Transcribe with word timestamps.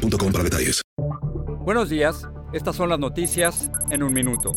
boostmobile.com 0.00 0.32
para 0.32 0.44
detalles. 0.44 0.82
Buenos 1.64 1.90
días, 1.90 2.26
estas 2.52 2.76
son 2.76 2.88
las 2.88 2.98
noticias 2.98 3.70
en 3.90 4.02
un 4.02 4.12
minuto. 4.12 4.52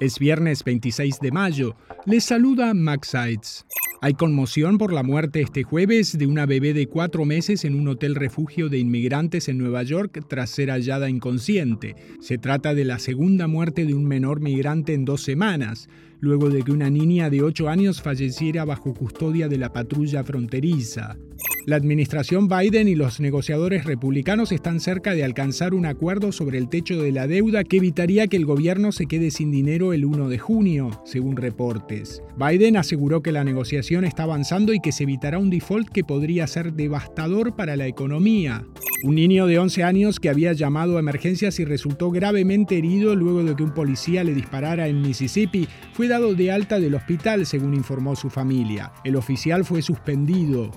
Es 0.00 0.18
viernes 0.18 0.64
26 0.64 1.20
de 1.20 1.30
mayo. 1.30 1.76
Les 2.06 2.24
saluda 2.24 2.72
Max 2.72 3.08
Sides. 3.08 3.66
Hay 4.02 4.14
conmoción 4.14 4.78
por 4.78 4.94
la 4.94 5.02
muerte 5.02 5.42
este 5.42 5.62
jueves 5.62 6.16
de 6.16 6.26
una 6.26 6.46
bebé 6.46 6.72
de 6.72 6.86
cuatro 6.86 7.26
meses 7.26 7.66
en 7.66 7.78
un 7.78 7.86
hotel 7.86 8.14
refugio 8.14 8.70
de 8.70 8.78
inmigrantes 8.78 9.48
en 9.48 9.58
Nueva 9.58 9.82
York 9.82 10.24
tras 10.26 10.48
ser 10.48 10.70
hallada 10.70 11.10
inconsciente. 11.10 11.96
Se 12.20 12.38
trata 12.38 12.72
de 12.74 12.86
la 12.86 12.98
segunda 12.98 13.46
muerte 13.46 13.84
de 13.84 13.92
un 13.92 14.06
menor 14.06 14.40
migrante 14.40 14.94
en 14.94 15.04
dos 15.04 15.22
semanas 15.22 15.90
luego 16.20 16.50
de 16.50 16.62
que 16.62 16.72
una 16.72 16.90
niña 16.90 17.30
de 17.30 17.42
8 17.42 17.68
años 17.68 18.00
falleciera 18.00 18.64
bajo 18.64 18.94
custodia 18.94 19.48
de 19.48 19.58
la 19.58 19.72
patrulla 19.72 20.22
fronteriza. 20.22 21.16
La 21.66 21.76
administración 21.76 22.48
Biden 22.48 22.88
y 22.88 22.94
los 22.94 23.20
negociadores 23.20 23.84
republicanos 23.84 24.50
están 24.50 24.80
cerca 24.80 25.14
de 25.14 25.24
alcanzar 25.24 25.74
un 25.74 25.84
acuerdo 25.84 26.32
sobre 26.32 26.56
el 26.56 26.70
techo 26.70 27.02
de 27.02 27.12
la 27.12 27.26
deuda 27.26 27.64
que 27.64 27.76
evitaría 27.76 28.26
que 28.28 28.38
el 28.38 28.46
gobierno 28.46 28.92
se 28.92 29.06
quede 29.06 29.30
sin 29.30 29.50
dinero 29.50 29.92
el 29.92 30.06
1 30.06 30.30
de 30.30 30.38
junio, 30.38 31.02
según 31.04 31.36
reportes. 31.36 32.22
Biden 32.36 32.78
aseguró 32.78 33.22
que 33.22 33.32
la 33.32 33.44
negociación 33.44 34.04
está 34.04 34.22
avanzando 34.22 34.72
y 34.72 34.80
que 34.80 34.92
se 34.92 35.02
evitará 35.02 35.38
un 35.38 35.50
default 35.50 35.90
que 35.90 36.02
podría 36.02 36.46
ser 36.46 36.72
devastador 36.72 37.54
para 37.54 37.76
la 37.76 37.86
economía. 37.86 38.64
Un 39.02 39.14
niño 39.14 39.46
de 39.46 39.58
11 39.58 39.84
años 39.84 40.20
que 40.20 40.28
había 40.28 40.52
llamado 40.52 40.96
a 40.96 41.00
emergencias 41.00 41.58
y 41.60 41.64
resultó 41.64 42.10
gravemente 42.10 42.78
herido 42.78 43.14
luego 43.16 43.44
de 43.44 43.54
que 43.54 43.62
un 43.62 43.74
policía 43.74 44.24
le 44.24 44.34
disparara 44.34 44.88
en 44.88 45.02
Mississippi 45.02 45.68
fue 45.92 46.08
dado 46.08 46.34
de 46.34 46.52
alta 46.52 46.80
del 46.80 46.94
hospital, 46.94 47.44
según 47.46 47.74
informó 47.74 48.16
su 48.16 48.30
familia. 48.30 48.92
El 49.04 49.16
oficial 49.16 49.64
fue 49.64 49.82
suspendido. 49.82 50.70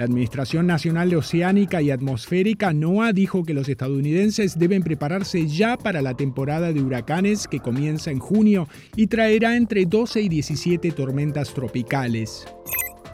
La 0.00 0.06
Administración 0.06 0.66
Nacional 0.66 1.10
de 1.10 1.16
Oceánica 1.16 1.82
y 1.82 1.90
Atmosférica, 1.90 2.72
NOAA, 2.72 3.12
dijo 3.12 3.44
que 3.44 3.52
los 3.52 3.68
estadounidenses 3.68 4.58
deben 4.58 4.82
prepararse 4.82 5.46
ya 5.46 5.76
para 5.76 6.00
la 6.00 6.14
temporada 6.14 6.72
de 6.72 6.80
huracanes 6.80 7.46
que 7.46 7.60
comienza 7.60 8.10
en 8.10 8.18
junio 8.18 8.66
y 8.96 9.08
traerá 9.08 9.58
entre 9.58 9.84
12 9.84 10.22
y 10.22 10.30
17 10.30 10.92
tormentas 10.92 11.52
tropicales. 11.52 12.46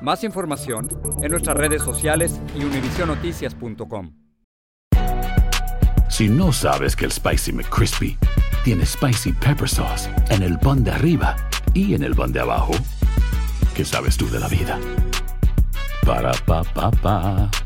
Más 0.01 0.23
información 0.23 0.89
en 1.25 1.33
nuestras 1.33 1.57
redes 1.57 1.83
sociales 1.83 2.41
y 2.57 2.63
univisionoticias.com. 2.63 4.13
Si 6.09 6.29
no 6.29 6.53
sabes 6.53 6.95
que 6.95 7.07
el 7.07 7.11
Spicy 7.11 7.53
McCrispy 7.53 8.17
tiene 8.63 8.87
Spicy 8.87 9.33
Pepper 9.33 9.69
Sauce 9.69 10.09
en 10.31 10.45
el 10.45 10.57
pan 10.61 10.85
de 10.85 10.93
arriba 10.93 11.35
y 11.75 11.95
en 11.95 12.05
el 12.05 12.15
pan 12.15 12.33
de 12.33 12.39
abajo, 12.39 12.75
¿qué 13.75 13.85
sabes 13.85 14.17
tú 14.17 14.31
de 14.31 14.39
la 14.39 14.47
vida? 14.47 14.79
Ba-da-ba-ba-ba. 16.07 17.66